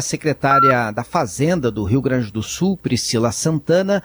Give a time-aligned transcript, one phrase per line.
[0.00, 4.00] A secretária da Fazenda do Rio Grande do Sul, Priscila Santana,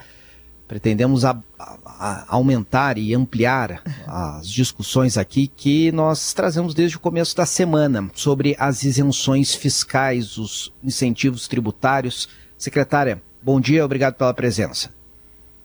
[0.68, 7.00] pretendemos a, a, a aumentar e ampliar as discussões aqui que nós trazemos desde o
[7.00, 12.28] começo da semana sobre as isenções fiscais, os incentivos tributários.
[12.58, 14.90] Secretária, bom dia, obrigado pela presença.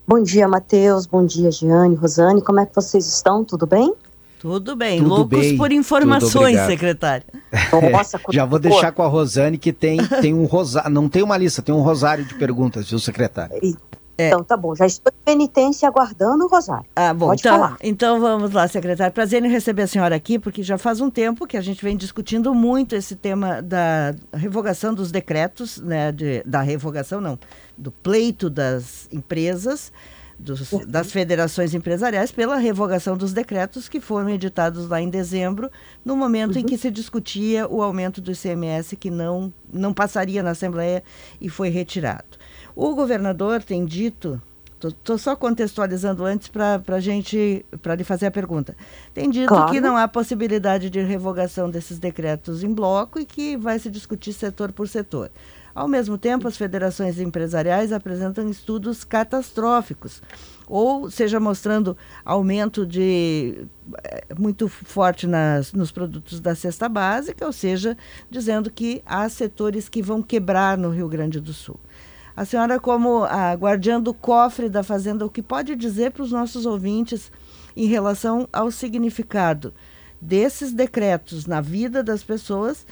[0.07, 1.07] Bom dia, Matheus.
[1.07, 2.43] Bom dia, Giane, Rosane.
[2.43, 3.43] Como é que vocês estão?
[3.43, 3.95] Tudo bem?
[4.39, 4.99] Tudo bem.
[4.99, 7.25] Tudo Loucos bem, por informações, secretária.
[7.91, 10.89] Nossa, Já vou deixar com a Rosane que tem, tem um rosário.
[10.89, 13.59] Não tem uma lista, tem um rosário de perguntas, viu, secretária?
[14.17, 14.27] É.
[14.29, 14.73] Então, tá bom.
[14.73, 16.85] Já estou em penitência aguardando o rosário.
[16.95, 17.27] Ah, bom.
[17.27, 17.77] Pode então, falar.
[17.81, 19.13] então vamos lá, secretário.
[19.13, 21.97] Prazer em receber a senhora aqui, porque já faz um tempo que a gente vem
[21.97, 26.13] discutindo muito esse tema da revogação dos decretos, né?
[26.13, 27.37] De, da revogação, não,
[27.77, 29.91] do pleito das empresas
[30.39, 35.69] dos, das federações empresariais pela revogação dos decretos que foram editados lá em dezembro,
[36.03, 36.61] no momento uhum.
[36.61, 41.03] em que se discutia o aumento do ICMS que não, não passaria na Assembleia
[41.41, 42.37] e foi retirado.
[42.75, 44.41] O governador tem dito,
[44.81, 48.77] estou só contextualizando antes para gente, para lhe fazer a pergunta,
[49.13, 49.71] tem dito claro.
[49.71, 54.31] que não há possibilidade de revogação desses decretos em bloco e que vai se discutir
[54.31, 55.29] setor por setor.
[55.79, 60.21] Ao mesmo tempo, as federações empresariais apresentam estudos catastróficos,
[60.67, 63.65] ou seja, mostrando aumento de
[64.03, 67.97] eh, muito forte nas, nos produtos da cesta básica, ou seja,
[68.29, 71.79] dizendo que há setores que vão quebrar no Rio Grande do Sul.
[72.35, 76.31] A senhora, como a guardiã do cofre da Fazenda, o que pode dizer para os
[76.33, 77.31] nossos ouvintes
[77.73, 79.73] em relação ao significado
[80.21, 82.85] desses decretos na vida das pessoas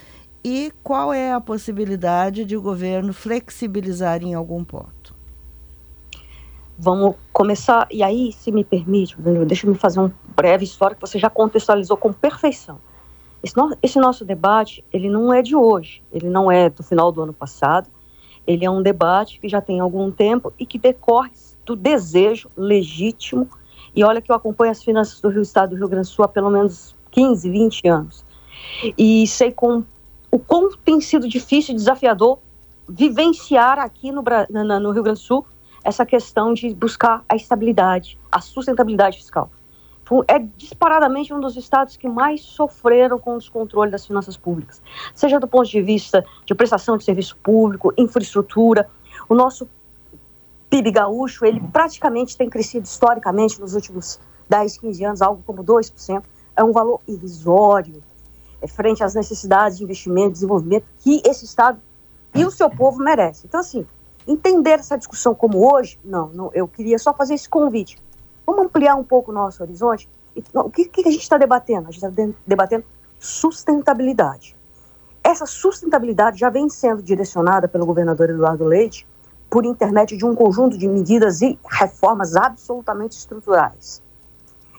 [0.44, 5.16] e qual é a possibilidade de o governo flexibilizar em algum ponto?
[6.78, 9.16] Vamos começar, e aí, se me permite,
[9.48, 12.80] deixa eu me fazer um breve história que você já contextualizou com perfeição.
[13.42, 17.12] Esse, no, esse nosso debate, ele não é de hoje, ele não é do final
[17.12, 17.90] do ano passado,
[18.46, 21.32] ele é um debate que já tem algum tempo e que decorre
[21.66, 23.50] do desejo legítimo,
[23.96, 26.26] e olha que eu acompanho as finanças do Rio Estado do Rio Grande do Sul
[26.26, 28.26] há pelo menos 15, 20 anos,
[28.98, 29.84] e sei com
[30.38, 32.38] o quão tem sido difícil e desafiador
[32.88, 35.44] vivenciar aqui no, no Rio Grande do Sul
[35.84, 39.50] essa questão de buscar a estabilidade, a sustentabilidade fiscal.
[40.28, 44.80] É disparadamente um dos estados que mais sofreram com o descontrole das finanças públicas,
[45.16, 48.88] seja do ponto de vista de prestação de serviço público, infraestrutura.
[49.28, 49.68] O nosso
[50.70, 56.24] PIB gaúcho, ele praticamente tem crescido historicamente nos últimos 10, 15 anos, algo como 2%.
[56.56, 58.04] É um valor irrisório
[58.66, 61.80] frente às necessidades de investimento, desenvolvimento que esse Estado
[62.34, 63.46] e o seu povo merecem.
[63.48, 63.86] Então, assim,
[64.28, 67.98] entender essa discussão como hoje, não, não eu queria só fazer esse convite.
[68.46, 70.10] Vamos ampliar um pouco o nosso horizonte.
[70.54, 71.90] O que, que a gente está debatendo?
[71.90, 72.86] A gente está debatendo
[73.20, 74.56] sustentabilidade.
[75.24, 79.06] Essa sustentabilidade já vem sendo direcionada pelo governador Eduardo Leite
[79.50, 84.02] por intermédio de um conjunto de medidas e reformas absolutamente estruturais,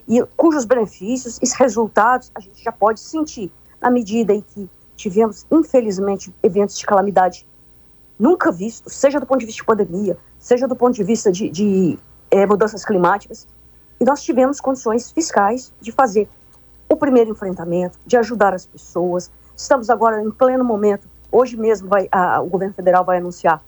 [0.07, 5.47] e cujos benefícios e resultados a gente já pode sentir na medida em que tivemos,
[5.51, 7.47] infelizmente, eventos de calamidade
[8.19, 11.49] nunca vistos, seja do ponto de vista de pandemia, seja do ponto de vista de,
[11.49, 11.99] de
[12.31, 13.47] é, mudanças climáticas,
[14.01, 16.29] e nós tivemos condições fiscais de fazer
[16.89, 19.31] o primeiro enfrentamento, de ajudar as pessoas.
[19.57, 23.63] Estamos agora em pleno momento, hoje mesmo vai, a, o governo federal vai anunciar,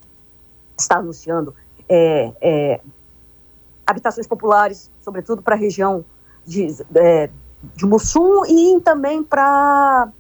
[0.79, 1.55] está anunciando,
[1.89, 2.81] é, é,
[3.87, 6.05] habitações populares, sobretudo para a região
[6.47, 6.77] de,
[7.75, 10.11] de Mussum e também para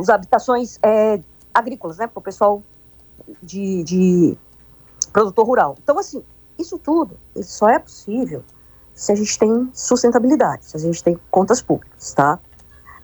[0.00, 1.20] as habitações é,
[1.52, 2.62] agrícolas, né, para o pessoal
[3.42, 4.38] de, de
[5.12, 5.76] produtor rural.
[5.82, 6.24] Então, assim,
[6.58, 8.44] isso tudo isso só é possível
[8.94, 12.38] se a gente tem sustentabilidade, se a gente tem contas públicas, tá?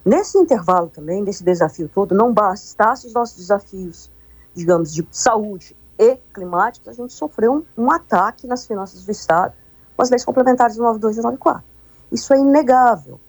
[0.04, 4.10] Nesse intervalo também, nesse desafio todo, não bastasse os nossos desafios,
[4.54, 9.54] digamos, de saúde e climáticos, a gente sofreu um, um ataque nas finanças do Estado
[9.96, 11.64] com as leis complementares 92 e 94.
[12.10, 13.20] Isso é inegável.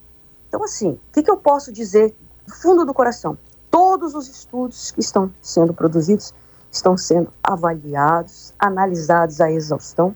[0.48, 3.38] Então, assim, o que, que eu posso dizer do fundo do coração?
[3.70, 6.34] Todos os estudos que estão sendo produzidos
[6.72, 10.16] estão sendo avaliados, analisados à exaustão.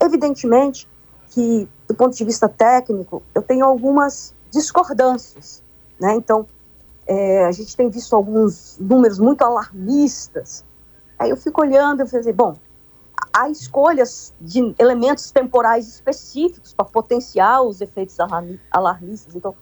[0.00, 0.88] Evidentemente
[1.30, 5.62] que, do ponto de vista técnico, eu tenho algumas discordâncias.
[5.98, 6.14] Né?
[6.14, 6.46] Então,
[7.06, 10.64] é, a gente tem visto alguns números muito alarmistas.
[11.18, 12.56] Aí eu fico olhando e falei, bom,
[13.32, 18.16] há escolhas de elementos temporais específicos para potenciar os efeitos
[18.70, 19.34] alarmistas.
[19.34, 19.54] Então,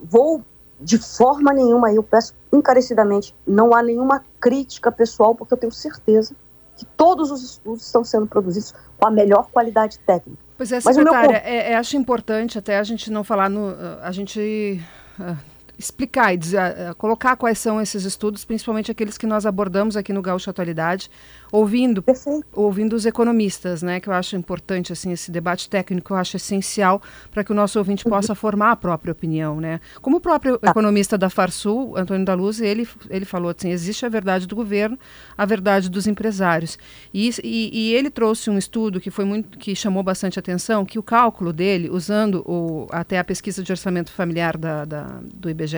[0.00, 0.42] vou
[0.80, 6.34] de forma nenhuma, eu peço encarecidamente, não há nenhuma crítica pessoal, porque eu tenho certeza
[6.74, 10.40] que todos os estudos estão sendo produzidos com a melhor qualidade técnica.
[10.56, 11.52] Pois é, secretária, meu...
[11.52, 13.74] é, é, acho importante até a gente não falar no.
[14.02, 14.82] A gente.
[15.18, 15.36] Uh,
[15.80, 20.20] explicar e dizer, colocar quais são esses estudos, principalmente aqueles que nós abordamos aqui no
[20.20, 21.10] Gaúcho Atualidade,
[21.50, 22.04] ouvindo,
[22.52, 27.02] ouvindo os economistas, né, que eu acho importante assim esse debate técnico, eu acho essencial
[27.30, 28.10] para que o nosso ouvinte uhum.
[28.10, 29.80] possa formar a própria opinião, né?
[30.00, 30.70] Como o próprio tá.
[30.70, 34.98] economista da Farsul, Antônio da Luz, ele ele falou assim, existe a verdade do governo,
[35.36, 36.78] a verdade dos empresários.
[37.12, 40.98] E, e, e ele trouxe um estudo que foi muito que chamou bastante atenção, que
[40.98, 45.69] o cálculo dele, usando o, até a pesquisa de orçamento familiar da, da do IBGE,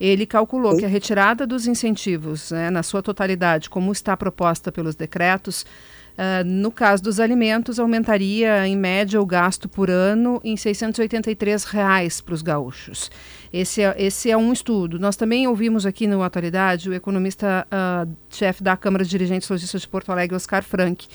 [0.00, 4.94] ele calculou que a retirada dos incentivos, né, na sua totalidade, como está proposta pelos
[4.94, 5.64] decretos,
[6.12, 12.20] Uh, no caso dos alimentos, aumentaria em média o gasto por ano em 683 reais
[12.20, 13.10] para os gaúchos.
[13.50, 14.98] Esse é, esse é um estudo.
[14.98, 19.88] Nós também ouvimos aqui no Atualidade o economista-chefe uh, da Câmara de Dirigentes Logistas de
[19.88, 21.06] Porto Alegre, Oscar Frank.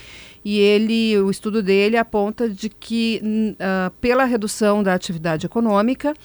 [0.44, 6.16] E ele, o estudo dele aponta de que, uh, pela redução da atividade econômica,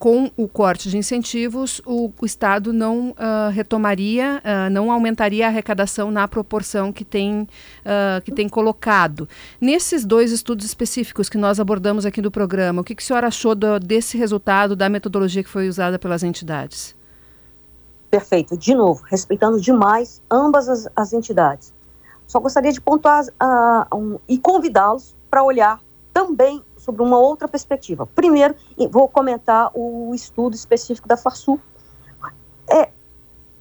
[0.00, 5.48] com o corte de incentivos, o, o Estado não uh, retomaria, uh, não aumentaria a
[5.48, 9.28] arrecadação na proporção que tem, uh, que tem colocado.
[9.60, 13.26] Nesses dois estudos específicos que nós abordamos aqui do programa, o que, que a senhora
[13.26, 16.96] achou do, desse resultado, da metodologia que foi usada pelas entidades?
[18.10, 18.56] Perfeito.
[18.56, 21.74] De novo, respeitando demais ambas as, as entidades.
[22.26, 23.26] Só gostaria de pontuar
[23.94, 25.78] um, e convidá-los para olhar
[26.10, 28.04] também sobre uma outra perspectiva.
[28.04, 28.54] Primeiro,
[28.90, 31.60] vou comentar o estudo específico da Farsul.
[32.68, 32.90] É,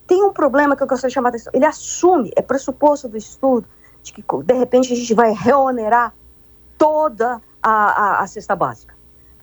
[0.08, 1.52] tem um problema que eu gostaria de chamar a atenção.
[1.54, 3.68] Ele assume, é pressuposto do estudo,
[4.02, 6.14] de que de repente a gente vai reonerar
[6.76, 8.96] toda a, a, a cesta básica.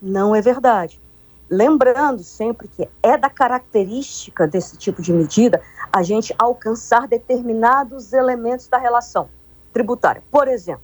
[0.02, 1.00] Não é verdade.
[1.48, 5.62] Lembrando sempre que é da característica desse tipo de medida
[5.92, 9.28] a gente alcançar determinados elementos da relação
[9.72, 10.24] tributária.
[10.28, 10.82] Por exemplo,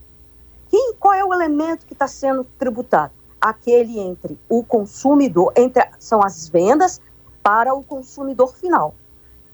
[0.98, 3.12] qual é o elemento que está sendo tributado?
[3.40, 7.00] Aquele entre o consumidor, entre são as vendas
[7.42, 8.94] para o consumidor final.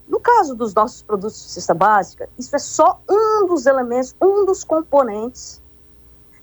[0.06, 4.44] No caso dos nossos produtos de cesta básica, isso é só um dos elementos, um
[4.44, 5.62] dos componentes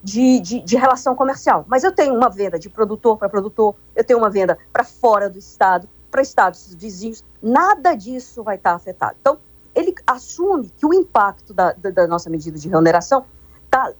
[0.03, 1.65] de, de, de relação comercial.
[1.67, 5.29] Mas eu tenho uma venda de produtor para produtor, eu tenho uma venda para fora
[5.29, 9.15] do estado, para estados vizinhos, nada disso vai estar tá afetado.
[9.19, 9.39] Então,
[9.73, 13.25] ele assume que o impacto da, da, da nossa medida de remuneração
[13.65, 13.93] está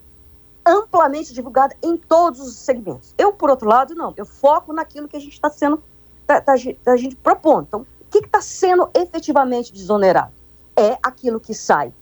[0.66, 3.14] amplamente divulgada em todos os segmentos.
[3.18, 4.14] Eu, por outro lado, não.
[4.18, 5.84] Eu foco naquilo que a gente está sendo,
[6.26, 7.66] tá, tá, a gente propondo.
[7.68, 10.34] Então, o que está sendo efetivamente desonerado?
[10.76, 11.94] É aquilo que sai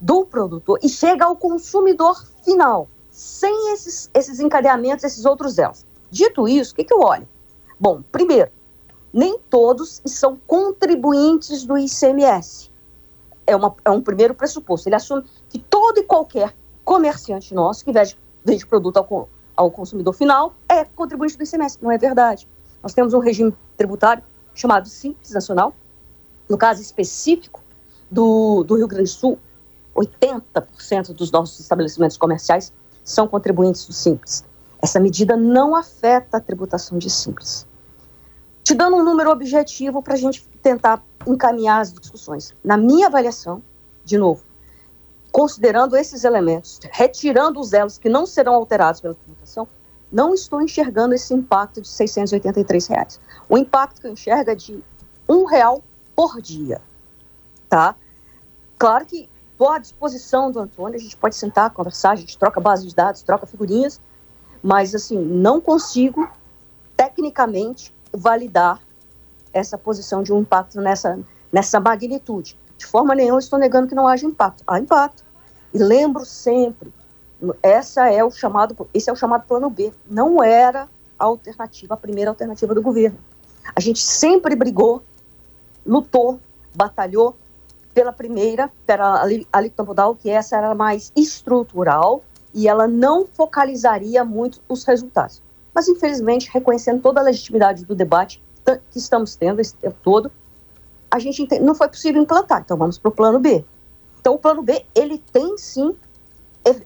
[0.00, 5.84] do produtor e chega ao consumidor final, sem esses, esses encadeamentos, esses outros elos.
[6.10, 7.28] Dito isso, o que, que eu olho?
[7.78, 8.50] Bom, primeiro,
[9.12, 12.70] nem todos são contribuintes do ICMS.
[13.46, 14.88] É, uma, é um primeiro pressuposto.
[14.88, 16.54] Ele assume que todo e qualquer
[16.84, 21.78] comerciante nosso que vende, vende produto ao, ao consumidor final é contribuinte do ICMS.
[21.80, 22.48] Não é verdade.
[22.82, 24.22] Nós temos um regime tributário
[24.54, 25.74] chamado Simples Nacional.
[26.48, 27.62] No caso específico
[28.10, 29.38] do, do Rio Grande do Sul,
[29.94, 32.72] 80% dos nossos estabelecimentos comerciais
[33.04, 34.44] são contribuintes do Simples.
[34.82, 37.66] Essa medida não afeta a tributação de Simples.
[38.62, 42.54] Te dando um número objetivo para a gente tentar encaminhar as discussões.
[42.64, 43.62] Na minha avaliação,
[44.04, 44.44] de novo,
[45.30, 49.66] considerando esses elementos, retirando os elos que não serão alterados pela tributação,
[50.10, 53.20] não estou enxergando esse impacto de 683 reais.
[53.48, 54.82] O impacto que eu enxergo é de
[55.28, 55.82] um real
[56.16, 56.80] por dia,
[57.68, 57.94] tá?
[58.76, 62.60] Claro que estou à disposição do Antônio, a gente pode sentar, conversar, a gente troca
[62.60, 64.00] base de dados, troca figurinhas,
[64.62, 66.28] mas assim, não consigo
[66.96, 68.80] tecnicamente validar
[69.52, 71.18] essa posição de um impacto nessa,
[71.52, 72.58] nessa magnitude.
[72.80, 74.64] De forma nenhuma estou negando que não haja impacto.
[74.66, 75.22] Há impacto.
[75.74, 76.90] E lembro sempre,
[77.62, 79.92] essa é o chamado, esse é o chamado plano B.
[80.10, 83.18] Não era a alternativa, a primeira alternativa do governo.
[83.76, 85.02] A gente sempre brigou,
[85.84, 86.40] lutou,
[86.74, 87.36] batalhou
[87.92, 94.84] pela primeira, pela alíquota que essa era mais estrutural e ela não focalizaria muito os
[94.84, 95.42] resultados.
[95.74, 98.42] Mas, infelizmente, reconhecendo toda a legitimidade do debate
[98.90, 100.32] que estamos tendo esse tempo todo,
[101.10, 102.62] a gente não foi possível implantar.
[102.64, 103.64] Então vamos para o plano B.
[104.20, 105.94] Então o plano B ele tem sim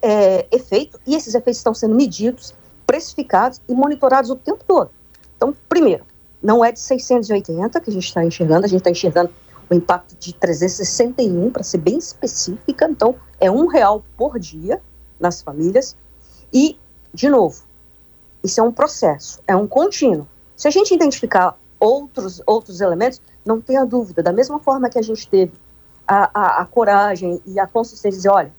[0.01, 2.55] é, efeito e esses efeitos estão sendo medidos,
[2.87, 4.91] precificados e monitorados o tempo todo.
[5.37, 6.05] Então, primeiro,
[6.43, 9.31] não é de 680 que a gente está enxergando, a gente está enxergando
[9.69, 12.87] o impacto de 361 para ser bem específica.
[12.89, 14.81] Então é um real por dia
[15.19, 15.97] nas famílias
[16.53, 16.79] e
[17.13, 17.63] de novo
[18.43, 20.29] isso é um processo, é um contínuo.
[20.55, 25.03] Se a gente identificar outros outros elementos não tenha dúvida, da mesma forma que a
[25.03, 25.53] gente teve
[26.07, 28.53] a, a, a coragem e a consistência de dizer, olha,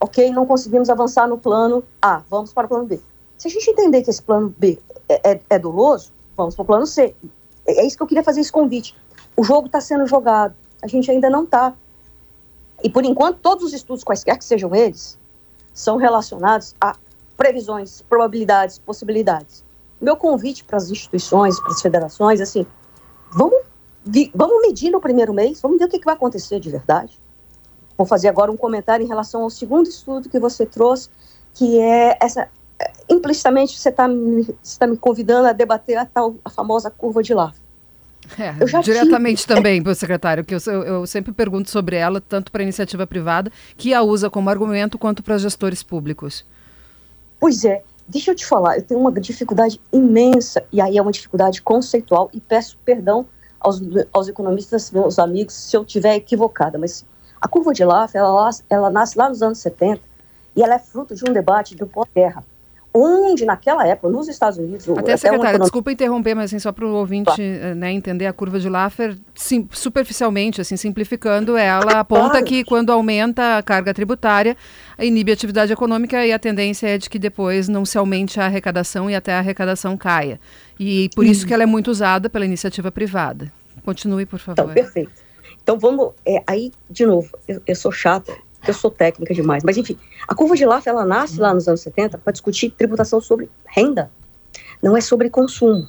[0.00, 3.00] ok, não conseguimos avançar no plano A, vamos para o plano B.
[3.36, 6.66] Se a gente entender que esse plano B é, é, é doloso, vamos para o
[6.66, 7.14] plano C.
[7.66, 8.94] é isso que eu queria fazer esse convite.
[9.36, 11.74] O jogo está sendo jogado, a gente ainda não está.
[12.82, 15.18] E por enquanto, todos os estudos, quaisquer que sejam eles,
[15.72, 16.96] são relacionados a
[17.36, 19.64] previsões, probabilidades, possibilidades.
[20.00, 22.66] Meu convite para as instituições, para as federações, assim,
[23.30, 23.60] vamos,
[24.34, 27.18] vamos medir no primeiro mês, vamos ver o que, que vai acontecer de verdade.
[27.96, 31.10] Vou fazer agora um comentário em relação ao segundo estudo que você trouxe,
[31.52, 32.48] que é essa.
[33.10, 34.46] Implicitamente você está me,
[34.78, 37.60] tá me convidando a debater a tal a famosa curva de Laffer.
[38.38, 38.52] É,
[38.82, 39.54] diretamente tive...
[39.54, 43.06] também, meu secretário, que eu, eu, eu, sempre pergunto sobre ela, tanto para a iniciativa
[43.06, 46.44] privada, que a usa como argumento, quanto para gestores públicos.
[47.38, 51.12] Pois é, deixa eu te falar, eu tenho uma dificuldade imensa, e aí é uma
[51.12, 53.26] dificuldade conceitual, e peço perdão
[53.60, 53.80] aos,
[54.12, 57.06] aos economistas, meus amigos, se eu estiver equivocada, mas
[57.40, 60.02] a curva de Laffer, ela, ela nasce lá nos anos 70,
[60.56, 62.44] e ela é fruto de um debate do pós-guerra
[62.92, 64.88] onde naquela época, nos Estados Unidos...
[64.88, 65.62] Até, secretária, um...
[65.62, 67.74] desculpa interromper, mas assim, só para o ouvinte claro.
[67.76, 72.44] Né, entender a curva de Laffer, sim, superficialmente, assim, simplificando, ela aponta claro.
[72.44, 74.56] que quando aumenta a carga tributária,
[74.98, 78.46] inibe a atividade econômica e a tendência é de que depois não se aumente a
[78.46, 80.40] arrecadação e até a arrecadação caia.
[80.78, 83.52] E por isso que ela é muito usada pela iniciativa privada.
[83.84, 84.62] Continue, por favor.
[84.62, 85.12] Então, perfeito.
[85.62, 88.34] Então vamos, é, aí, de novo, eu, eu sou chata,
[88.66, 89.62] eu sou técnica demais.
[89.64, 93.20] Mas, enfim, a curva de Laffer, ela nasce lá nos anos 70 para discutir tributação
[93.20, 94.10] sobre renda,
[94.82, 95.88] não é sobre consumo.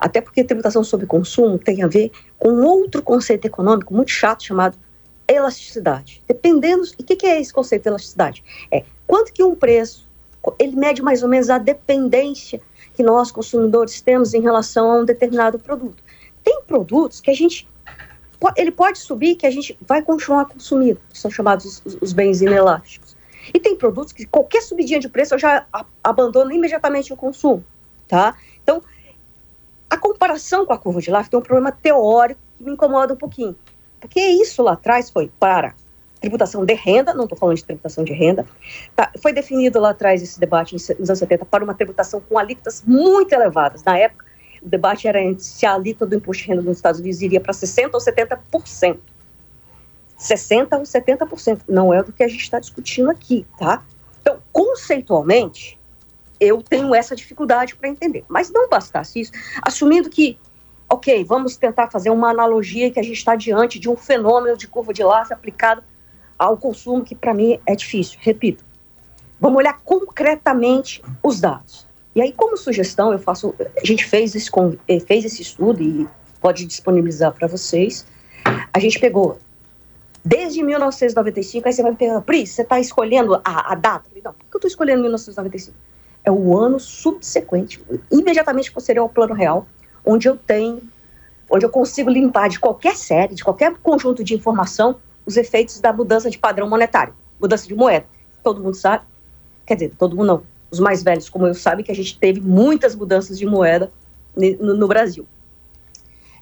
[0.00, 4.76] Até porque tributação sobre consumo tem a ver com outro conceito econômico muito chato chamado
[5.28, 6.22] elasticidade.
[6.26, 6.84] Dependendo.
[6.98, 8.44] E o que, que é esse conceito de elasticidade?
[8.70, 10.08] É quanto que um preço,
[10.58, 12.60] ele mede mais ou menos a dependência
[12.94, 16.02] que nós, consumidores, temos em relação a um determinado produto.
[16.42, 17.68] Tem produtos que a gente
[18.56, 23.16] ele pode subir que a gente vai continuar consumindo, são chamados os, os bens inelásticos.
[23.52, 25.66] E tem produtos que qualquer subidinha de preço eu já
[26.02, 27.64] abandono imediatamente o consumo,
[28.08, 28.36] tá?
[28.62, 28.82] Então,
[29.90, 33.16] a comparação com a curva de Laffer tem um problema teórico que me incomoda um
[33.16, 33.54] pouquinho.
[34.00, 35.74] Porque isso lá atrás foi para
[36.20, 38.46] tributação de renda, não estou falando de tributação de renda,
[38.96, 42.82] tá, foi definido lá atrás esse debate nos anos 70 para uma tributação com alíquotas
[42.86, 43.84] muito elevadas.
[43.84, 44.24] Na época,
[44.64, 47.52] o debate era se a alíquota do imposto de renda nos Estados Unidos iria para
[47.52, 48.98] 60% ou 70%.
[50.18, 51.60] 60% ou 70%.
[51.68, 53.84] Não é do que a gente está discutindo aqui, tá?
[54.22, 55.78] Então, conceitualmente,
[56.40, 58.24] eu tenho essa dificuldade para entender.
[58.26, 60.38] Mas não bastasse isso, assumindo que,
[60.88, 64.66] ok, vamos tentar fazer uma analogia que a gente está diante de um fenômeno de
[64.66, 65.84] curva de Laffer aplicado
[66.38, 68.18] ao consumo, que para mim é difícil.
[68.22, 68.64] Repito,
[69.38, 71.86] vamos olhar concretamente os dados.
[72.14, 73.54] E aí, como sugestão, eu faço.
[73.58, 74.50] A gente fez esse,
[74.86, 76.06] eh, fez esse estudo e
[76.40, 78.06] pode disponibilizar para vocês.
[78.72, 79.38] A gente pegou
[80.24, 84.08] desde 1995, aí você vai me perguntar, Pri, você está escolhendo a, a data?
[84.24, 85.76] Não, por que eu estou escolhendo 1995?
[86.24, 89.66] É o ano subsequente, imediatamente posterior ao plano real,
[90.04, 90.80] onde eu tenho,
[91.50, 95.92] onde eu consigo limpar de qualquer série, de qualquer conjunto de informação, os efeitos da
[95.92, 98.06] mudança de padrão monetário, mudança de moeda.
[98.42, 99.04] Todo mundo sabe,
[99.66, 100.42] quer dizer, todo mundo não,
[100.74, 103.90] os mais velhos como eu sabem que a gente teve muitas mudanças de moeda
[104.36, 105.26] no, no Brasil.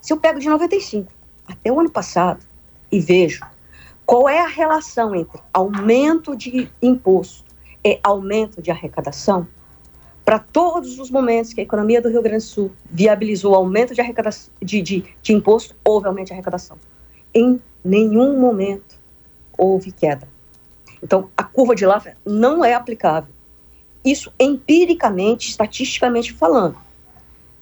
[0.01, 1.11] Se eu pego de 95
[1.47, 2.43] até o ano passado
[2.91, 3.45] e vejo
[4.05, 7.43] qual é a relação entre aumento de imposto
[7.83, 9.47] e aumento de arrecadação,
[10.25, 14.01] para todos os momentos que a economia do Rio Grande do Sul viabilizou aumento de,
[14.01, 16.77] arrecadação, de, de, de imposto, houve aumento de arrecadação.
[17.33, 18.97] Em nenhum momento
[19.57, 20.27] houve queda.
[21.01, 23.32] Então, a curva de Laffer não é aplicável
[24.03, 26.77] isso empiricamente, estatisticamente falando.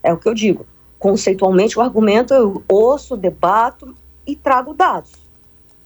[0.01, 0.65] É o que eu digo.
[0.97, 3.95] Conceitualmente, o argumento eu ouço, debato
[4.25, 5.11] e trago dados.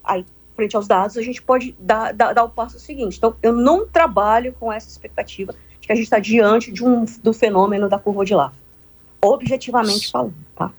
[0.04, 3.18] Aí, frente aos dados, a gente pode dar, dar, dar o passo seguinte.
[3.18, 7.06] Então, eu não trabalho com essa expectativa de que a gente está diante de um,
[7.22, 8.54] do fenômeno da curva de lá.
[9.22, 10.72] Objetivamente falando, tá?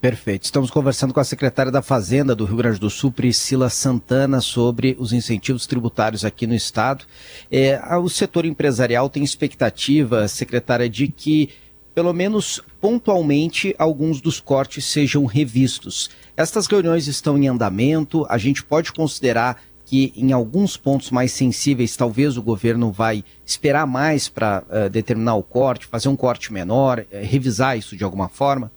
[0.00, 0.44] Perfeito.
[0.44, 4.94] Estamos conversando com a secretária da Fazenda do Rio Grande do Sul, Priscila Santana, sobre
[4.98, 7.06] os incentivos tributários aqui no estado.
[7.50, 11.50] É, o setor empresarial tem expectativa, secretária, de que
[11.94, 16.10] pelo menos pontualmente alguns dos cortes sejam revistos.
[16.36, 21.96] Estas reuniões estão em andamento, a gente pode considerar que em alguns pontos mais sensíveis
[21.96, 27.00] talvez o governo vai esperar mais para uh, determinar o corte, fazer um corte menor,
[27.00, 28.70] uh, revisar isso de alguma forma?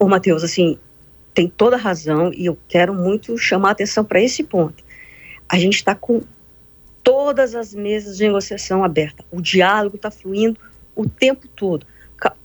[0.00, 0.78] Ô, Matheus, assim,
[1.34, 4.82] tem toda razão e eu quero muito chamar a atenção para esse ponto.
[5.46, 6.22] A gente está com
[7.04, 9.26] todas as mesas de negociação abertas.
[9.30, 10.58] O diálogo está fluindo
[10.96, 11.86] o tempo todo.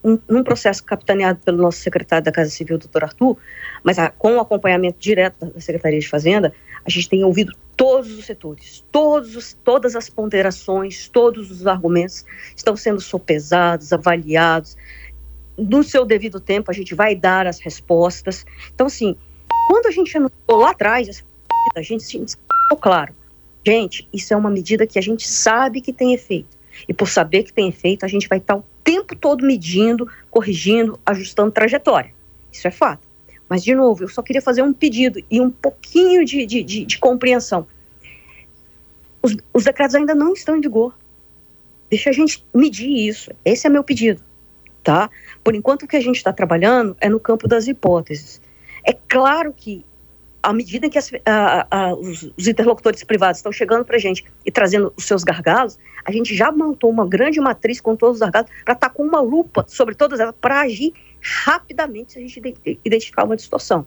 [0.04, 3.38] Um, num processo capitaneado pelo nosso secretário da Casa Civil, doutor Arthur,
[3.82, 6.52] mas a, com o acompanhamento direto da Secretaria de Fazenda,
[6.84, 12.24] a gente tem ouvido todos os setores, todos os, todas as ponderações, todos os argumentos
[12.54, 14.76] estão sendo sopesados, avaliados,
[15.56, 18.44] no seu devido tempo, a gente vai dar as respostas.
[18.74, 19.16] Então, assim,
[19.68, 21.24] quando a gente anunciou lá atrás,
[21.74, 23.14] a gente ficou claro.
[23.66, 26.56] Gente, isso é uma medida que a gente sabe que tem efeito.
[26.88, 31.00] E por saber que tem efeito, a gente vai estar o tempo todo medindo, corrigindo,
[31.04, 32.14] ajustando trajetória.
[32.52, 33.06] Isso é fato.
[33.48, 36.84] Mas, de novo, eu só queria fazer um pedido e um pouquinho de, de, de,
[36.84, 37.66] de compreensão.
[39.22, 40.96] Os, os decretos ainda não estão em vigor.
[41.90, 43.30] Deixa a gente medir isso.
[43.44, 44.20] Esse é meu pedido.
[44.86, 45.10] Tá?
[45.42, 48.40] Por enquanto, o que a gente está trabalhando é no campo das hipóteses.
[48.84, 49.84] É claro que,
[50.40, 54.24] à medida que as, a, a, os, os, interlocutores privados estão chegando para a gente
[54.44, 58.20] e trazendo os seus gargalos, a gente já montou uma grande matriz com todos os
[58.20, 62.22] gargalos para estar tá com uma lupa sobre todas elas, para agir rapidamente se a
[62.22, 62.40] gente
[62.84, 63.84] identificar uma distorção.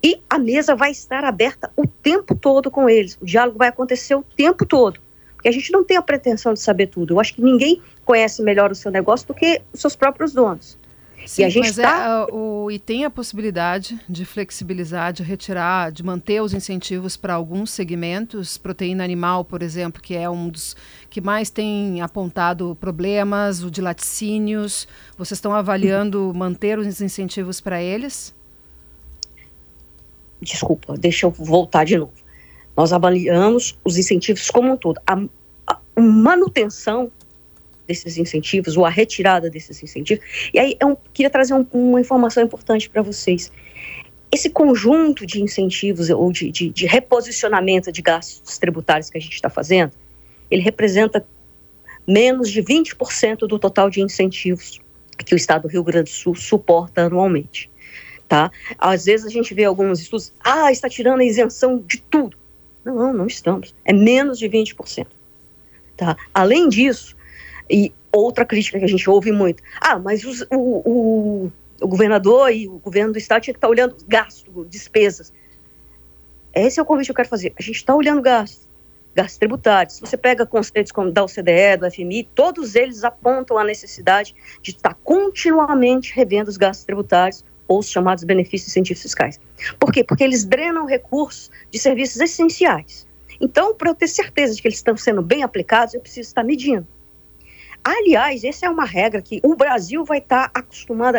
[0.00, 3.18] E a mesa vai estar aberta o tempo todo com eles.
[3.20, 5.00] O diálogo vai acontecer o tempo todo.
[5.42, 7.14] Porque a gente não tem a pretensão de saber tudo.
[7.14, 10.78] Eu acho que ninguém conhece melhor o seu negócio do que os seus próprios donos.
[11.26, 12.26] Sim, e a gente mas tá...
[12.30, 17.34] é, o, e tem a possibilidade de flexibilizar, de retirar, de manter os incentivos para
[17.34, 20.76] alguns segmentos, proteína animal, por exemplo, que é um dos
[21.10, 24.86] que mais tem apontado problemas, o de laticínios.
[25.18, 28.32] Vocês estão avaliando manter os incentivos para eles?
[30.40, 32.21] Desculpa, deixa eu voltar de novo.
[32.76, 35.00] Nós avaliamos os incentivos como um todo.
[35.06, 35.20] A,
[35.66, 37.10] a manutenção
[37.86, 40.24] desses incentivos, ou a retirada desses incentivos.
[40.52, 43.52] E aí eu queria trazer um, uma informação importante para vocês.
[44.30, 49.34] Esse conjunto de incentivos ou de, de, de reposicionamento de gastos tributários que a gente
[49.34, 49.92] está fazendo,
[50.50, 51.26] ele representa
[52.06, 54.80] menos de 20% do total de incentivos
[55.24, 57.70] que o Estado do Rio Grande do Sul suporta anualmente.
[58.26, 58.50] Tá?
[58.78, 62.36] Às vezes a gente vê alguns estudos, ah, está tirando a isenção de tudo.
[62.84, 63.74] Não, não estamos.
[63.84, 65.06] É menos de 20%.
[65.96, 66.16] Tá?
[66.32, 67.16] Além disso,
[67.70, 72.50] e outra crítica que a gente ouve muito, ah, mas os, o, o, o, governador
[72.52, 75.32] e o governo do estado tinha que estar olhando gasto, despesas.
[76.54, 77.52] Esse é o convite que eu quero fazer.
[77.58, 78.68] A gente está olhando gastos,
[79.14, 79.94] gastos tributários.
[79.96, 84.72] Se você pega conceitos como da OCDE, do FMI, todos eles apontam a necessidade de
[84.72, 89.40] estar continuamente revendo os gastos tributários ou os chamados benefícios e incentivos fiscais.
[89.78, 90.04] Por quê?
[90.04, 93.06] Porque eles drenam recursos de serviços essenciais.
[93.40, 96.44] Então, para eu ter certeza de que eles estão sendo bem aplicados, eu preciso estar
[96.44, 96.86] medindo.
[97.82, 101.18] Aliás, essa é uma regra que o Brasil vai estar tá acostumado,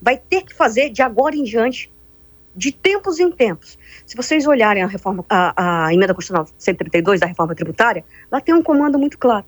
[0.00, 1.90] vai ter que fazer de agora em diante,
[2.54, 3.76] de tempos em tempos.
[4.04, 8.54] Se vocês olharem a reforma, a, a emenda constitucional 132 da reforma tributária, lá tem
[8.54, 9.44] um comando muito claro,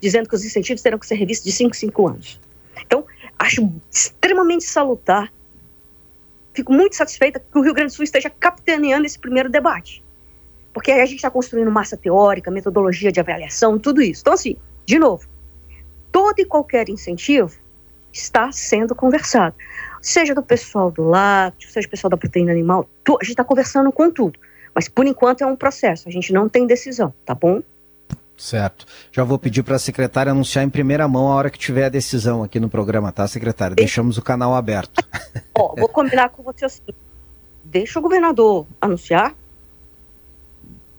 [0.00, 2.40] dizendo que os incentivos terão que ser revistos de 5 em 5 anos.
[2.86, 3.04] Então,
[3.38, 5.32] acho extremamente salutar,
[6.58, 10.04] fico muito satisfeita que o Rio Grande do Sul esteja capitaneando esse primeiro debate.
[10.72, 14.22] Porque aí a gente está construindo massa teórica, metodologia de avaliação, tudo isso.
[14.22, 15.28] Então, assim, de novo,
[16.10, 17.56] todo e qualquer incentivo
[18.12, 19.54] está sendo conversado.
[20.02, 23.92] Seja do pessoal do lácteo, seja do pessoal da proteína animal, a gente está conversando
[23.92, 24.38] com tudo.
[24.74, 27.62] Mas por enquanto é um processo, a gente não tem decisão, tá bom?
[28.38, 28.86] Certo.
[29.10, 31.88] Já vou pedir para a secretária anunciar em primeira mão a hora que tiver a
[31.88, 33.74] decisão aqui no programa, tá, secretária?
[33.74, 35.04] Deixamos o canal aberto.
[35.58, 36.82] Ó, vou combinar com você assim.
[37.64, 39.34] Deixa o governador anunciar.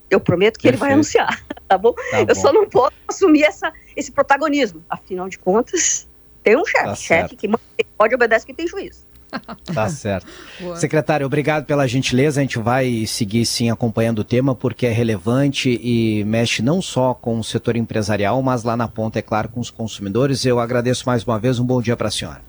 [0.09, 0.83] Eu prometo que Perfeito.
[0.83, 1.93] ele vai anunciar, tá bom?
[1.93, 2.35] Tá eu bom.
[2.35, 4.83] só não posso assumir essa, esse protagonismo.
[4.89, 6.09] Afinal de contas,
[6.43, 6.83] tem um chefe.
[6.83, 7.49] Tá chefe que
[7.97, 9.07] pode obedecer quem tem juízo.
[9.73, 10.27] Tá certo.
[10.59, 10.75] Boa.
[10.75, 12.39] Secretário, obrigado pela gentileza.
[12.39, 17.13] A gente vai seguir sim acompanhando o tema porque é relevante e mexe não só
[17.13, 20.45] com o setor empresarial, mas lá na ponta, é claro, com os consumidores.
[20.45, 21.59] Eu agradeço mais uma vez.
[21.59, 22.41] Um bom dia para a senhora.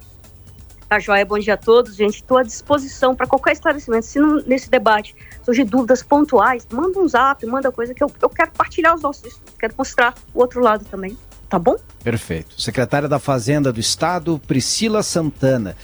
[0.89, 2.17] Tá joia, bom dia a todos, gente.
[2.17, 4.07] Estou à disposição para qualquer esclarecimento.
[4.07, 5.15] Se não, nesse debate
[5.45, 9.25] surgir dúvidas pontuais, manda um zap, manda coisa que eu, eu quero partilhar os nossos
[9.25, 11.17] estudos, quero mostrar o outro lado também
[11.51, 11.77] tá bom?
[12.03, 12.59] Perfeito.
[12.63, 15.77] Secretária da Fazenda do Estado, Priscila Santana.